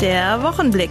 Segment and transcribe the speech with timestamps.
[0.00, 0.90] Der Wochenblick.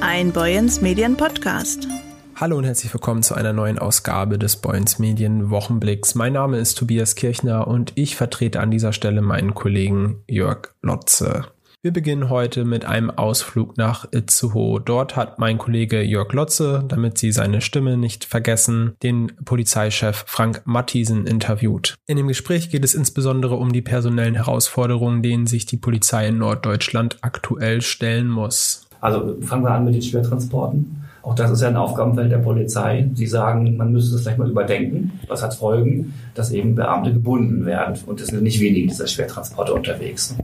[0.00, 1.86] Ein Boyens Medien Podcast.
[2.34, 6.14] Hallo und herzlich willkommen zu einer neuen Ausgabe des Boyens Medien Wochenblicks.
[6.14, 11.44] Mein Name ist Tobias Kirchner und ich vertrete an dieser Stelle meinen Kollegen Jörg Lotze.
[11.82, 14.82] Wir beginnen heute mit einem Ausflug nach Itzehoe.
[14.84, 20.60] Dort hat mein Kollege Jörg Lotze, damit Sie seine Stimme nicht vergessen, den Polizeichef Frank
[20.66, 21.94] Mattiesen interviewt.
[22.06, 26.36] In dem Gespräch geht es insbesondere um die personellen Herausforderungen, denen sich die Polizei in
[26.36, 28.86] Norddeutschland aktuell stellen muss.
[29.00, 31.02] Also fangen wir an mit den Schwertransporten.
[31.30, 33.08] Auch das ist ja ein Aufgabenfeld der Polizei.
[33.14, 35.12] Sie sagen, man müsste es vielleicht mal überdenken.
[35.28, 36.12] Was hat Folgen?
[36.34, 37.96] Dass eben Beamte gebunden werden.
[38.06, 40.34] Und es sind nicht wenige dieser Schwertransporte unterwegs.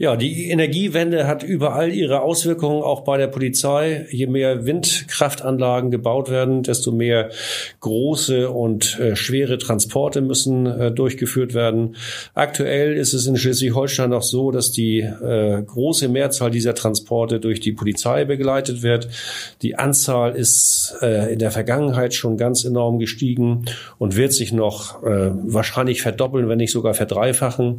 [0.00, 4.06] Ja, die Energiewende hat überall ihre Auswirkungen, auch bei der Polizei.
[4.10, 7.30] Je mehr Windkraftanlagen gebaut werden, desto mehr
[7.80, 11.96] große und äh, schwere Transporte müssen äh, durchgeführt werden.
[12.34, 17.58] Aktuell ist es in Schleswig-Holstein noch so, dass die äh, große Mehrzahl dieser Transporte durch
[17.58, 19.08] die Polizei begleitet wird.
[19.62, 23.64] Die Anzahl ist äh, in der Vergangenheit schon ganz enorm gestiegen
[23.98, 27.78] und wird sich noch äh, wahrscheinlich verdoppeln, wenn nicht sogar verdreifachen.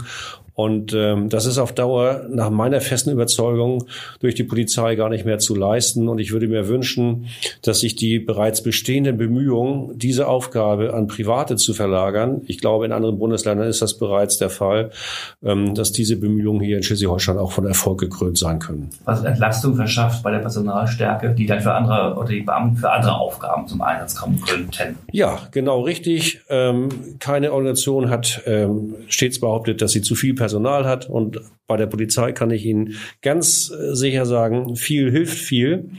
[0.60, 3.86] Und ähm, das ist auf Dauer nach meiner festen Überzeugung
[4.20, 6.10] durch die Polizei gar nicht mehr zu leisten.
[6.10, 7.28] Und ich würde mir wünschen,
[7.62, 12.92] dass sich die bereits bestehenden Bemühungen, diese Aufgabe an Private zu verlagern, ich glaube, in
[12.92, 14.92] anderen Bundesländern ist das bereits der Fall,
[15.42, 18.90] ähm, dass diese Bemühungen hier in Schleswig-Holstein auch von Erfolg gekrönt sein können.
[19.06, 23.16] Was Entlastung verschafft bei der Personalstärke, die dann für andere oder die Beamten für andere
[23.16, 24.98] Aufgaben zum Einsatz kommen könnten.
[25.14, 26.42] Ja, genau richtig.
[26.50, 31.08] Ähm, keine Organisation hat ähm, stets behauptet, dass sie zu viel Personal Personal hat.
[31.08, 35.92] Und bei der Polizei kann ich Ihnen ganz äh, sicher sagen, viel hilft viel.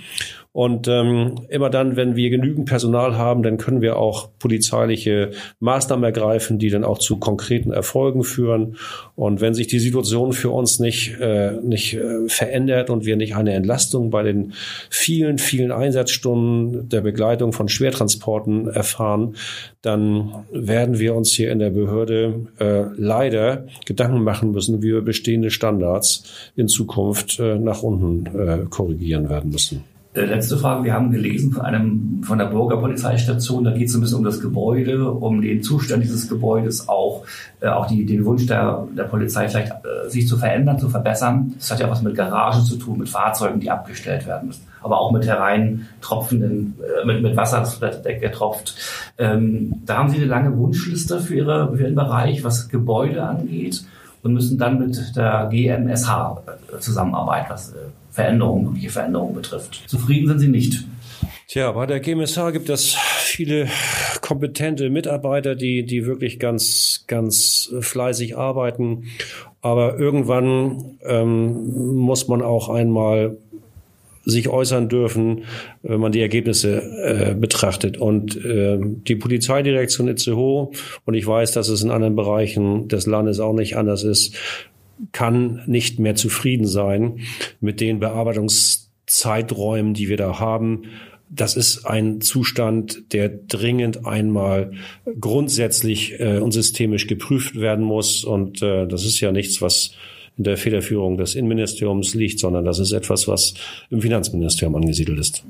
[0.53, 6.03] Und ähm, immer dann, wenn wir genügend Personal haben, dann können wir auch polizeiliche Maßnahmen
[6.03, 8.77] ergreifen, die dann auch zu konkreten Erfolgen führen.
[9.15, 13.37] Und wenn sich die Situation für uns nicht, äh, nicht äh, verändert und wir nicht
[13.37, 14.53] eine Entlastung bei den
[14.91, 19.37] vielen, vielen Einsatzstunden der Begleitung von Schwertransporten erfahren,
[19.83, 25.03] dann werden wir uns hier in der Behörde äh, leider Gedanken machen müssen, wie wir
[25.03, 26.25] bestehende Standards
[26.57, 29.85] in Zukunft äh, nach unten äh, korrigieren werden müssen.
[30.13, 30.83] Äh, letzte Frage.
[30.83, 33.63] Wir haben gelesen von einem, von der Bürgerpolizeistation.
[33.63, 37.25] Da geht es ein bisschen um das Gebäude, um den Zustand dieses Gebäudes auch,
[37.61, 41.55] äh, auch die, den Wunsch der, der Polizei vielleicht äh, sich zu verändern, zu verbessern.
[41.59, 44.67] Das hat ja was mit Garagen zu tun, mit Fahrzeugen, die abgestellt werden müssen.
[44.83, 48.75] Aber auch mit hereintropfenden, äh, mit, mit Wasser, das der Decke tropft.
[49.17, 53.85] Ähm, da haben Sie eine lange Wunschliste für, Ihre, für Ihren Bereich, was Gebäude angeht
[54.25, 56.43] und müssen dann mit der GMSH
[56.75, 57.77] äh, zusammenarbeiten, was äh,
[58.11, 59.83] Veränderungen, mögliche Veränderungen betrifft.
[59.87, 60.85] Zufrieden sind Sie nicht.
[61.49, 63.67] Tja, bei der GMSH gibt es viele
[64.21, 69.05] kompetente Mitarbeiter, die, die wirklich ganz, ganz fleißig arbeiten.
[69.61, 73.37] Aber irgendwann ähm, muss man auch einmal
[74.25, 75.45] sich äußern dürfen,
[75.83, 77.97] wenn man die Ergebnisse äh, betrachtet.
[77.99, 80.71] Und äh, die Polizeidirektion Itzehoe,
[81.05, 84.37] und ich weiß, dass es in anderen Bereichen des Landes auch nicht anders ist,
[85.13, 87.21] kann nicht mehr zufrieden sein
[87.61, 90.83] mit den Bearbeitungszeiträumen, die wir da haben.
[91.29, 94.73] Das ist ein Zustand, der dringend einmal
[95.21, 98.25] grundsätzlich äh, und systemisch geprüft werden muss.
[98.25, 99.93] Und äh, das ist ja nichts, was
[100.37, 103.55] in der Federführung des Innenministeriums liegt, sondern das ist etwas, was
[103.91, 105.45] im Finanzministerium angesiedelt ist.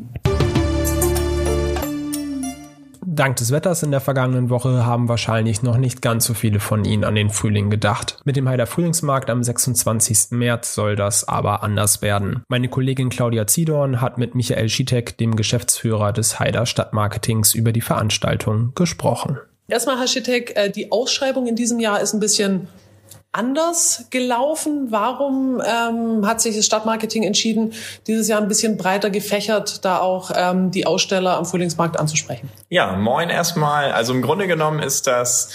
[3.20, 6.86] Dank des Wetters in der vergangenen Woche haben wahrscheinlich noch nicht ganz so viele von
[6.86, 8.16] Ihnen an den Frühling gedacht.
[8.24, 10.30] Mit dem Heider Frühlingsmarkt am 26.
[10.30, 12.42] März soll das aber anders werden.
[12.48, 17.82] Meine Kollegin Claudia Ziedorn hat mit Michael Schitek, dem Geschäftsführer des Heider Stadtmarketings, über die
[17.82, 19.36] Veranstaltung gesprochen.
[19.68, 22.68] Erstmal, Herr Schitek, äh, die Ausschreibung in diesem Jahr ist ein bisschen
[23.32, 24.88] anders gelaufen?
[24.90, 27.72] Warum ähm, hat sich das Stadtmarketing entschieden,
[28.08, 32.50] dieses Jahr ein bisschen breiter gefächert, da auch ähm, die Aussteller am Frühlingsmarkt anzusprechen?
[32.68, 33.92] Ja, moin erstmal.
[33.92, 35.50] Also im Grunde genommen ist das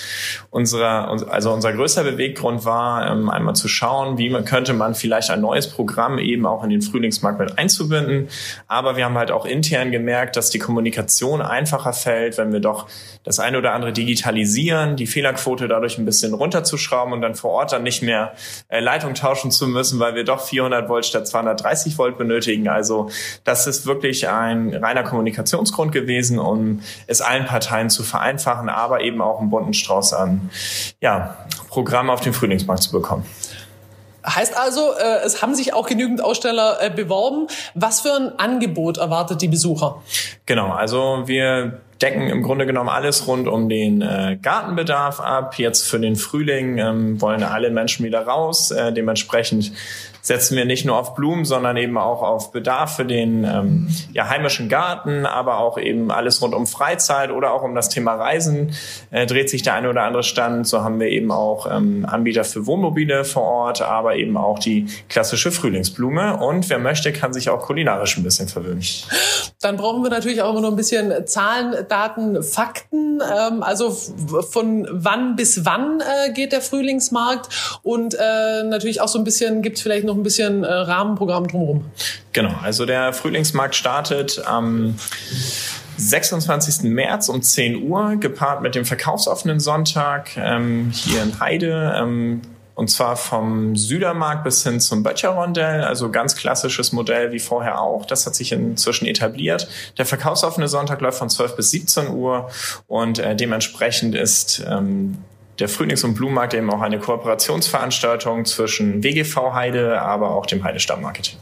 [0.52, 5.30] unser, also unser größter Beweggrund war, ähm, einmal zu schauen, wie man, könnte man vielleicht
[5.30, 8.30] ein neues Programm eben auch in den Frühlingsmarkt mit einzubinden.
[8.68, 12.88] Aber wir haben halt auch intern gemerkt, dass die Kommunikation einfacher fällt, wenn wir doch
[13.26, 17.65] das eine oder andere digitalisieren, die Fehlerquote dadurch ein bisschen runterzuschrauben und dann vor Ort
[17.68, 18.34] dann nicht mehr
[18.68, 22.68] äh, Leitung tauschen zu müssen, weil wir doch 400 Volt statt 230 Volt benötigen.
[22.68, 23.10] Also
[23.44, 29.22] das ist wirklich ein reiner Kommunikationsgrund gewesen, um es allen Parteien zu vereinfachen, aber eben
[29.22, 30.50] auch einen bunten Strauß an
[31.02, 31.38] ja,
[31.70, 33.26] Programmen auf den Frühlingsmarkt zu bekommen.
[34.26, 37.48] Heißt also, äh, es haben sich auch genügend Aussteller äh, beworben.
[37.76, 40.02] Was für ein Angebot erwartet die Besucher?
[40.46, 45.58] Genau, also wir decken im Grunde genommen alles rund um den äh, Gartenbedarf ab.
[45.58, 48.72] Jetzt für den Frühling ähm, wollen alle Menschen wieder raus.
[48.72, 49.72] Äh, dementsprechend
[50.26, 54.28] setzen wir nicht nur auf Blumen, sondern eben auch auf Bedarf für den ähm, ja,
[54.28, 58.72] heimischen Garten, aber auch eben alles rund um Freizeit oder auch um das Thema Reisen
[59.12, 60.68] äh, dreht sich der eine oder andere Stand.
[60.68, 64.88] So haben wir eben auch ähm, Anbieter für Wohnmobile vor Ort, aber eben auch die
[65.10, 66.38] klassische Frühlingsblume.
[66.38, 68.84] Und wer möchte, kann sich auch kulinarisch ein bisschen verwöhnen.
[69.62, 73.20] Dann brauchen wir natürlich auch immer noch ein bisschen Zahlen, Daten, Fakten.
[73.22, 79.20] Ähm, also von wann bis wann äh, geht der Frühlingsmarkt und äh, natürlich auch so
[79.20, 81.86] ein bisschen gibt es vielleicht noch noch ein bisschen äh, Rahmenprogramm drumherum.
[82.34, 84.96] Genau, also der Frühlingsmarkt startet am
[85.98, 86.84] 26.
[86.84, 91.94] März um 10 Uhr, gepaart mit dem verkaufsoffenen Sonntag ähm, hier in Heide.
[91.98, 92.42] Ähm,
[92.76, 98.06] und zwar vom Südermarkt bis hin zum Böttcher-Rondell, also ganz klassisches Modell wie vorher auch.
[98.06, 99.70] Das hat sich inzwischen etabliert.
[99.98, 102.50] Der verkaufsoffene Sonntag läuft von 12 bis 17 Uhr
[102.88, 105.20] und äh, dementsprechend ist ähm,
[105.60, 110.80] der Frühlings- und Blumenmarkt eben auch eine Kooperationsveranstaltung zwischen WGV Heide, aber auch dem Heide
[110.80, 111.38] Stammmarketing.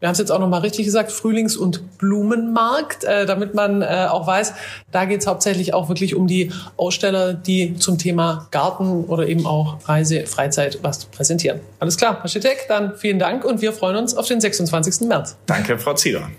[0.00, 4.06] Wir haben es jetzt auch nochmal richtig gesagt, Frühlings- und Blumenmarkt, äh, damit man äh,
[4.08, 4.54] auch weiß,
[4.90, 9.46] da geht es hauptsächlich auch wirklich um die Aussteller, die zum Thema Garten oder eben
[9.46, 11.60] auch Reise, Freizeit was präsentieren.
[11.80, 15.06] Alles klar, Herr Schittek, dann vielen Dank und wir freuen uns auf den 26.
[15.06, 15.36] März.
[15.44, 16.32] Danke, Frau Ziedern.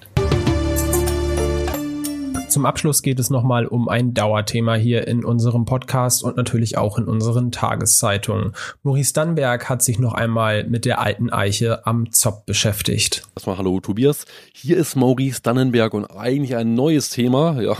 [2.51, 6.98] Zum Abschluss geht es nochmal um ein Dauerthema hier in unserem Podcast und natürlich auch
[6.98, 8.51] in unseren Tageszeitungen.
[8.83, 13.24] Maurice Dannberg hat sich noch einmal mit der alten Eiche am Zopp beschäftigt.
[13.36, 14.25] Erstmal hallo Tobias.
[14.53, 17.62] Hier ist Maurice Dannenberg und eigentlich ein neues Thema.
[17.62, 17.77] Ja,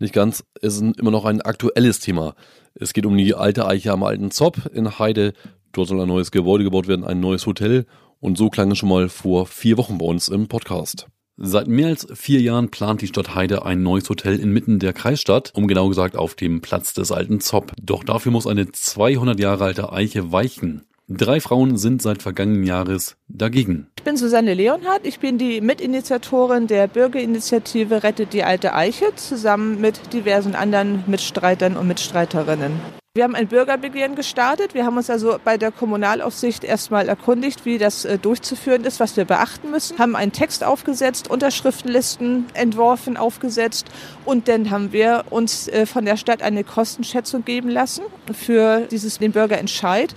[0.00, 0.42] nicht ganz.
[0.60, 2.34] Es ist immer noch ein aktuelles Thema.
[2.74, 5.32] Es geht um die alte Eiche am alten Zopp in Heide.
[5.70, 7.86] Dort soll ein neues Gebäude gebaut werden, ein neues Hotel.
[8.18, 11.06] Und so klang es schon mal vor vier Wochen bei uns im Podcast.
[11.40, 15.52] Seit mehr als vier Jahren plant die Stadt Heide ein neues Hotel inmitten der Kreisstadt,
[15.54, 17.70] um genau gesagt auf dem Platz des alten Zopp.
[17.80, 20.84] Doch dafür muss eine 200 Jahre alte Eiche weichen.
[21.06, 23.86] Drei Frauen sind seit vergangenen Jahres dagegen.
[23.98, 25.06] Ich bin Susanne Leonhardt.
[25.06, 31.76] Ich bin die Mitinitiatorin der Bürgerinitiative Rettet die alte Eiche zusammen mit diversen anderen Mitstreitern
[31.76, 32.72] und Mitstreiterinnen.
[33.18, 34.74] Wir haben ein Bürgerbegehren gestartet.
[34.74, 39.16] Wir haben uns also bei der Kommunalaufsicht erstmal erkundigt, wie das äh, durchzuführen ist, was
[39.16, 43.88] wir beachten müssen, haben einen Text aufgesetzt, Unterschriftenlisten entworfen, aufgesetzt.
[44.24, 49.18] Und dann haben wir uns äh, von der Stadt eine Kostenschätzung geben lassen für dieses
[49.18, 50.14] den Bürgerentscheid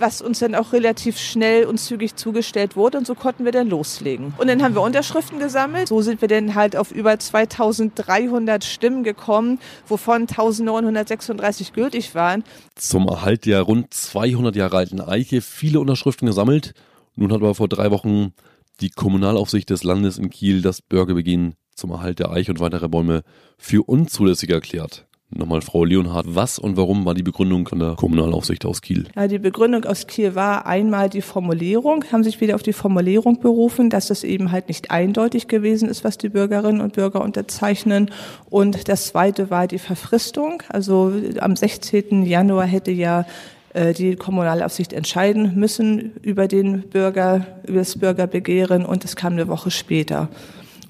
[0.00, 3.68] was uns dann auch relativ schnell und zügig zugestellt wurde und so konnten wir dann
[3.68, 4.34] loslegen.
[4.38, 5.88] Und dann haben wir Unterschriften gesammelt.
[5.88, 12.44] So sind wir dann halt auf über 2300 Stimmen gekommen, wovon 1936 gültig waren.
[12.74, 16.74] Zum Erhalt der rund 200 Jahre alten Eiche viele Unterschriften gesammelt.
[17.16, 18.32] Nun hat aber vor drei Wochen
[18.80, 23.22] die Kommunalaufsicht des Landes in Kiel das Bürgerbegehen zum Erhalt der Eiche und weiterer Bäume
[23.56, 25.07] für unzulässig erklärt.
[25.30, 29.04] Nochmal Frau Leonhardt, was und warum war die Begründung an der Kommunalaufsicht aus Kiel?
[29.14, 33.38] Ja, die Begründung aus Kiel war einmal die Formulierung, haben sich wieder auf die Formulierung
[33.38, 38.10] berufen, dass es eben halt nicht eindeutig gewesen ist, was die Bürgerinnen und Bürger unterzeichnen.
[38.48, 40.62] Und das zweite war die Verfristung.
[40.70, 42.24] Also am 16.
[42.24, 43.26] Januar hätte ja
[43.74, 49.46] äh, die Kommunalaufsicht entscheiden müssen über den Bürger, über das Bürgerbegehren und es kam eine
[49.48, 50.30] Woche später.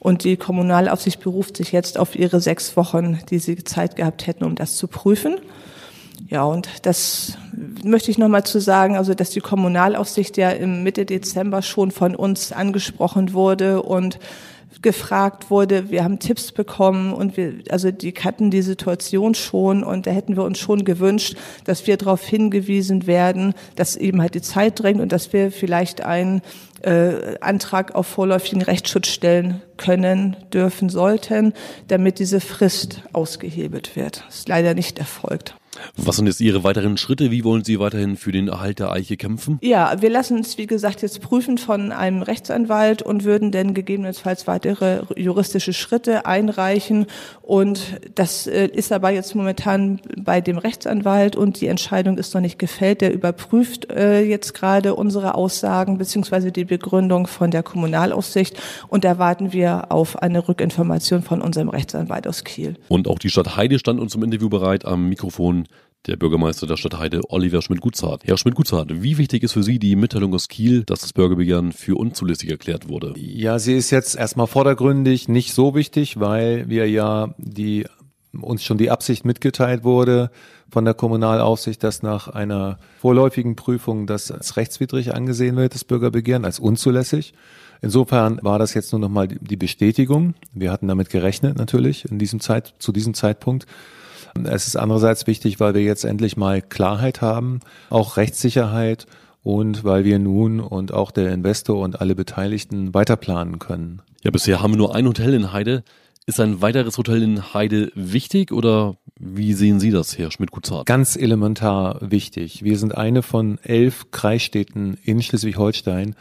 [0.00, 4.44] Und die Kommunalaufsicht beruft sich jetzt auf ihre sechs Wochen, die sie Zeit gehabt hätten,
[4.44, 5.36] um das zu prüfen.
[6.28, 7.38] Ja, und das
[7.82, 12.14] möchte ich nochmal zu sagen, also dass die Kommunalaufsicht ja im Mitte Dezember schon von
[12.14, 14.18] uns angesprochen wurde und
[14.82, 20.06] gefragt wurde, wir haben Tipps bekommen und wir, also die kannten die Situation schon und
[20.06, 24.42] da hätten wir uns schon gewünscht, dass wir darauf hingewiesen werden, dass eben halt die
[24.42, 26.42] Zeit drängt und dass wir vielleicht einen
[26.82, 31.52] äh, Antrag auf vorläufigen Rechtsschutz stellen können, dürfen, sollten,
[31.88, 34.24] damit diese Frist ausgehebelt wird.
[34.26, 35.57] Das ist leider nicht erfolgt.
[35.96, 37.30] Was sind jetzt Ihre weiteren Schritte?
[37.30, 39.58] Wie wollen Sie weiterhin für den Erhalt der Eiche kämpfen?
[39.62, 44.46] Ja, wir lassen uns, wie gesagt, jetzt prüfen von einem Rechtsanwalt und würden dann gegebenenfalls
[44.46, 47.06] weitere juristische Schritte einreichen.
[47.42, 52.40] Und das äh, ist aber jetzt momentan bei dem Rechtsanwalt und die Entscheidung ist noch
[52.40, 53.00] nicht gefällt.
[53.00, 58.56] Der überprüft äh, jetzt gerade unsere Aussagen beziehungsweise die Begründung von der Kommunalaufsicht.
[58.88, 62.76] Und da warten wir auf eine Rückinformation von unserem Rechtsanwalt aus Kiel.
[62.88, 65.67] Und auch die Stadt Heide stand uns zum Interview bereit am Mikrofon
[66.06, 68.22] der Bürgermeister der Stadt Heide, Oliver Schmidt-Gutzhardt.
[68.24, 71.96] Herr Schmidt-Gutzhardt, wie wichtig ist für Sie die Mitteilung aus Kiel, dass das Bürgerbegehren für
[71.96, 73.14] unzulässig erklärt wurde?
[73.16, 77.86] Ja, sie ist jetzt erstmal vordergründig nicht so wichtig, weil wir ja die
[78.40, 80.30] uns schon die Absicht mitgeteilt wurde
[80.70, 86.44] von der Kommunalaufsicht, dass nach einer vorläufigen Prüfung das als rechtswidrig angesehen wird, das Bürgerbegehren,
[86.44, 87.32] als unzulässig.
[87.80, 90.34] Insofern war das jetzt nur noch mal die Bestätigung.
[90.52, 93.66] Wir hatten damit gerechnet natürlich in diesem Zeit, zu diesem Zeitpunkt.
[94.46, 99.06] Es ist andererseits wichtig, weil wir jetzt endlich mal Klarheit haben, auch Rechtssicherheit
[99.42, 104.02] und weil wir nun und auch der Investor und alle Beteiligten weiterplanen können.
[104.22, 105.84] Ja, bisher haben wir nur ein Hotel in Heide.
[106.26, 110.86] Ist ein weiteres Hotel in Heide wichtig oder wie sehen Sie das, Herr Schmidt-Gutzart?
[110.86, 112.62] Ganz elementar wichtig.
[112.62, 116.14] Wir sind eine von elf Kreisstädten in Schleswig-Holstein.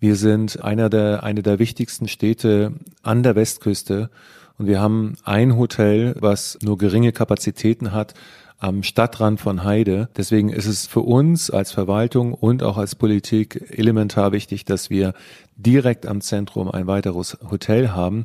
[0.00, 2.72] Wir sind einer der, eine der wichtigsten Städte
[3.04, 4.10] an der Westküste
[4.58, 8.14] und wir haben ein Hotel, was nur geringe Kapazitäten hat
[8.58, 10.08] am Stadtrand von Heide.
[10.16, 15.14] Deswegen ist es für uns als Verwaltung und auch als Politik elementar wichtig, dass wir
[15.56, 18.24] direkt am Zentrum ein weiteres Hotel haben.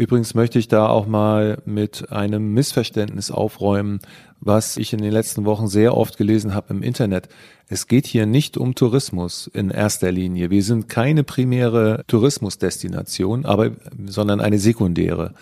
[0.00, 4.00] Übrigens möchte ich da auch mal mit einem Missverständnis aufräumen,
[4.40, 7.28] was ich in den letzten Wochen sehr oft gelesen habe im Internet.
[7.68, 10.48] Es geht hier nicht um Tourismus in erster Linie.
[10.48, 13.72] Wir sind keine primäre Tourismusdestination, aber,
[14.06, 15.34] sondern eine sekundäre.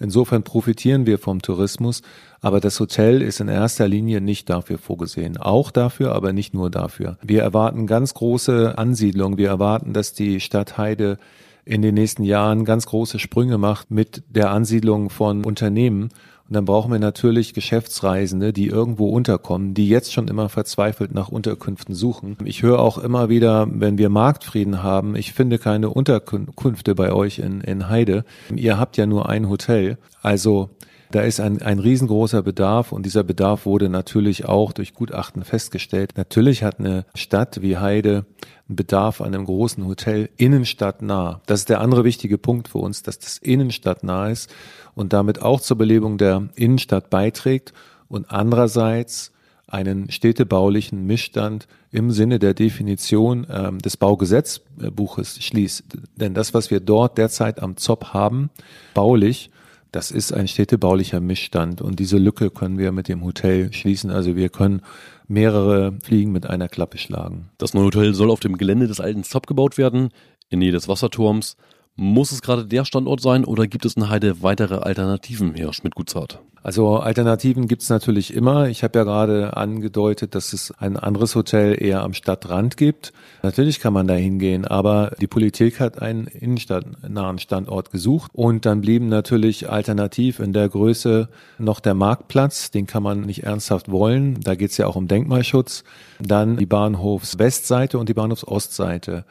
[0.00, 2.02] Insofern profitieren wir vom Tourismus,
[2.40, 5.36] aber das Hotel ist in erster Linie nicht dafür vorgesehen.
[5.36, 7.16] Auch dafür, aber nicht nur dafür.
[7.22, 9.38] Wir erwarten ganz große Ansiedlung.
[9.38, 11.16] Wir erwarten, dass die Stadt Heide
[11.64, 16.10] in den nächsten Jahren ganz große Sprünge macht mit der Ansiedlung von Unternehmen.
[16.50, 21.28] Und dann brauchen wir natürlich Geschäftsreisende, die irgendwo unterkommen, die jetzt schon immer verzweifelt nach
[21.28, 22.36] Unterkünften suchen.
[22.44, 27.38] Ich höre auch immer wieder, wenn wir Marktfrieden haben, ich finde keine Unterkünfte bei euch
[27.38, 28.24] in, in Heide.
[28.52, 29.96] Ihr habt ja nur ein Hotel.
[30.22, 30.70] Also
[31.10, 36.12] da ist ein, ein riesengroßer Bedarf und dieser Bedarf wurde natürlich auch durch Gutachten festgestellt.
[36.16, 38.26] Natürlich hat eine Stadt wie Heide
[38.68, 41.40] einen Bedarf an einem großen Hotel innenstadtnah.
[41.46, 44.50] Das ist der andere wichtige Punkt für uns, dass das innenstadtnah ist
[44.94, 47.72] und damit auch zur Belebung der Innenstadt beiträgt
[48.08, 49.32] und andererseits
[49.66, 55.84] einen städtebaulichen Missstand im Sinne der Definition äh, des Baugesetzbuches schließt.
[56.16, 58.50] Denn das, was wir dort derzeit am ZOP haben,
[58.94, 59.50] baulich,
[59.92, 64.10] das ist ein städtebaulicher Missstand und diese Lücke können wir mit dem Hotel schließen.
[64.10, 64.82] Also wir können
[65.26, 67.50] mehrere Fliegen mit einer Klappe schlagen.
[67.58, 70.10] Das neue Hotel soll auf dem Gelände des alten Zop gebaut werden,
[70.48, 71.56] in Nähe des Wasserturms.
[72.02, 76.40] Muss es gerade der Standort sein oder gibt es in Heide weitere Alternativen, Herr Schmidt-Gutzart?
[76.62, 78.70] Also Alternativen gibt's natürlich immer.
[78.70, 83.12] Ich habe ja gerade angedeutet, dass es ein anderes Hotel eher am Stadtrand gibt.
[83.42, 88.80] Natürlich kann man da hingehen, aber die Politik hat einen innenstadtnahen Standort gesucht und dann
[88.80, 91.28] blieben natürlich alternativ in der Größe
[91.58, 92.70] noch der Marktplatz.
[92.70, 94.40] Den kann man nicht ernsthaft wollen.
[94.40, 95.84] Da geht's ja auch um Denkmalschutz.
[96.18, 99.26] Dann die Bahnhofswestseite und die Bahnhofsostseite.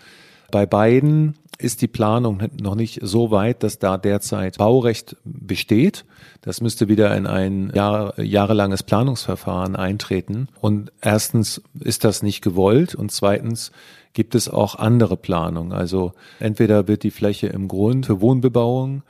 [0.51, 6.05] Bei beiden ist die Planung noch nicht so weit, dass da derzeit Baurecht besteht.
[6.41, 10.47] Das müsste wieder in ein Jahr, jahrelanges Planungsverfahren eintreten.
[10.61, 13.71] Und erstens ist das nicht gewollt und zweitens
[14.13, 15.73] gibt es auch andere Planungen.
[15.73, 19.03] Also entweder wird die Fläche im Grund für Wohnbebauung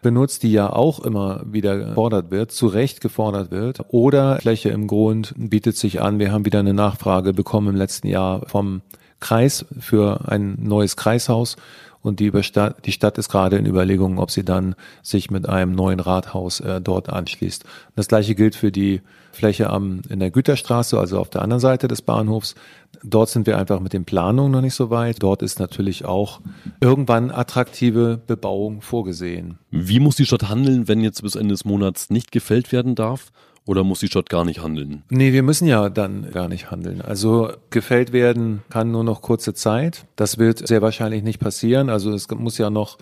[0.00, 3.80] benutzt, die ja auch immer wieder gefordert wird, zu Recht gefordert wird.
[3.90, 6.18] Oder Fläche im Grund bietet sich an.
[6.18, 8.80] Wir haben wieder eine Nachfrage bekommen im letzten Jahr vom
[9.22, 11.56] Kreis für ein neues Kreishaus
[12.02, 15.72] und die, Stadt, die Stadt ist gerade in Überlegungen, ob sie dann sich mit einem
[15.72, 17.64] neuen Rathaus äh, dort anschließt.
[17.94, 19.00] Das gleiche gilt für die
[19.30, 22.54] Fläche am, in der Güterstraße, also auf der anderen Seite des Bahnhofs.
[23.04, 25.22] Dort sind wir einfach mit den Planungen noch nicht so weit.
[25.22, 26.40] Dort ist natürlich auch
[26.80, 29.58] irgendwann attraktive Bebauung vorgesehen.
[29.70, 33.32] Wie muss die Stadt handeln, wenn jetzt bis Ende des Monats nicht gefällt werden darf?
[33.64, 35.04] Oder muss die Stadt gar nicht handeln?
[35.08, 37.00] Nee, wir müssen ja dann gar nicht handeln.
[37.00, 40.04] Also gefällt werden kann nur noch kurze Zeit.
[40.16, 41.88] Das wird sehr wahrscheinlich nicht passieren.
[41.88, 42.98] Also es muss ja noch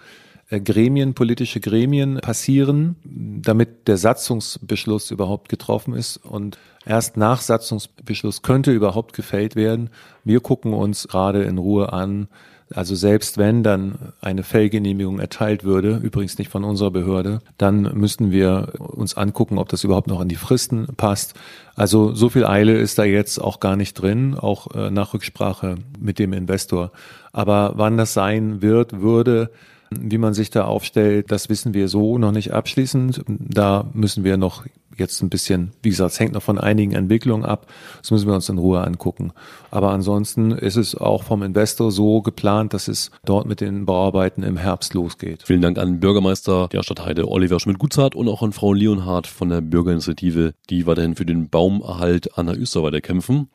[0.50, 6.18] äh, Gremien, politische Gremien passieren, damit der Satzungsbeschluss überhaupt getroffen ist.
[6.18, 9.88] Und erst nach Satzungsbeschluss könnte überhaupt gefällt werden.
[10.24, 12.28] Wir gucken uns gerade in Ruhe an,
[12.74, 18.30] also selbst wenn dann eine Fellgenehmigung erteilt würde, übrigens nicht von unserer Behörde, dann müssten
[18.30, 21.34] wir uns angucken, ob das überhaupt noch an die Fristen passt.
[21.74, 25.76] Also so viel Eile ist da jetzt auch gar nicht drin, auch äh, nach Rücksprache
[25.98, 26.92] mit dem Investor.
[27.32, 29.50] Aber wann das sein wird, würde,
[29.90, 33.24] wie man sich da aufstellt, das wissen wir so noch nicht abschließend.
[33.26, 34.64] Da müssen wir noch
[35.00, 37.66] jetzt ein bisschen, wie gesagt, es hängt noch von einigen Entwicklungen ab.
[37.98, 39.32] Das müssen wir uns in Ruhe angucken.
[39.70, 44.42] Aber ansonsten ist es auch vom Investor so geplant, dass es dort mit den Bauarbeiten
[44.42, 45.42] im Herbst losgeht.
[45.44, 49.48] Vielen Dank an Bürgermeister der Stadt Heide Oliver Schmidt-Gutzart und auch an Frau Leonhardt von
[49.48, 53.48] der Bürgerinitiative, die weiterhin für den Baumerhalt an der Österweide kämpfen.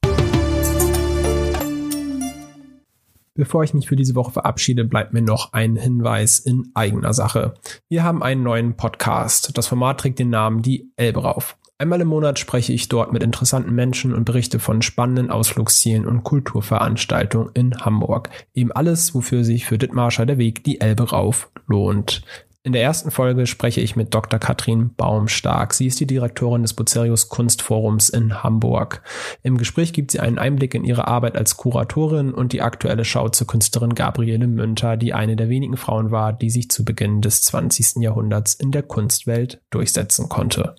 [3.37, 7.55] Bevor ich mich für diese Woche verabschiede, bleibt mir noch ein Hinweis in eigener Sache.
[7.89, 9.57] Wir haben einen neuen Podcast.
[9.57, 11.57] Das Format trägt den Namen Die Elbe rauf.
[11.77, 16.23] Einmal im Monat spreche ich dort mit interessanten Menschen und berichte von spannenden Ausflugszielen und
[16.23, 18.29] Kulturveranstaltungen in Hamburg.
[18.53, 22.21] Eben alles, wofür sich für Dittmarscher der Weg die Elbe rauf lohnt.
[22.65, 24.39] In der ersten Folge spreche ich mit Dr.
[24.39, 25.75] Katrin Baumstark.
[25.75, 29.03] Sie ist die Direktorin des Bucerius Kunstforums in Hamburg.
[29.43, 33.29] Im Gespräch gibt sie einen Einblick in ihre Arbeit als Kuratorin und die aktuelle Schau
[33.29, 37.43] zur Künstlerin Gabriele Münter, die eine der wenigen Frauen war, die sich zu Beginn des
[37.43, 38.01] 20.
[38.01, 40.73] Jahrhunderts in der Kunstwelt durchsetzen konnte.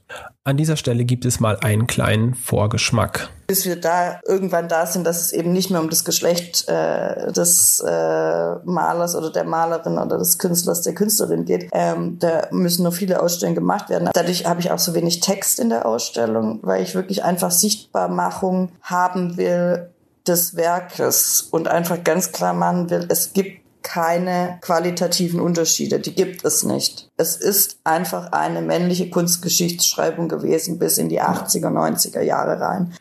[0.46, 3.30] An dieser Stelle gibt es mal einen kleinen Vorgeschmack.
[3.48, 7.32] Bis wir da irgendwann da sind, dass es eben nicht mehr um das Geschlecht äh,
[7.32, 11.68] des äh, Malers oder der Malerin oder des Künstlers, der Künstlerin geht.
[11.72, 14.08] Ähm, da müssen noch viele Ausstellungen gemacht werden.
[14.14, 18.68] Dadurch habe ich auch so wenig Text in der Ausstellung, weil ich wirklich einfach Sichtbarmachung
[18.82, 19.90] haben will
[20.28, 26.00] des Werkes und einfach ganz klar machen will, es gibt keine qualitativen Unterschiede.
[26.00, 27.08] Die gibt es nicht.
[27.16, 32.92] Es ist einfach eine männliche Kunstgeschichtsschreibung gewesen bis in die 80er, 90er Jahre rein.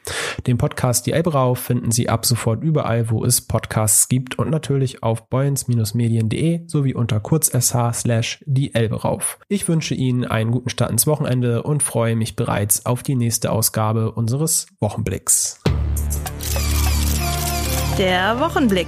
[0.45, 4.51] Den Podcast Die Elbe rauf finden Sie ab sofort überall, wo es Podcasts gibt und
[4.51, 9.39] natürlich auf boyens-medien.de sowie unter kurzsh slash die Elbe rauf.
[9.47, 13.51] Ich wünsche Ihnen einen guten Start ins Wochenende und freue mich bereits auf die nächste
[13.51, 15.59] Ausgabe unseres Wochenblicks.
[17.97, 18.87] Der Wochenblick.